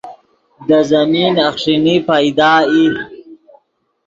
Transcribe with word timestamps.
دے 0.67 0.79
زمین 0.91 1.33
اخݰینی 1.47 1.95
پیدا 2.07 2.51
ای 2.71 2.85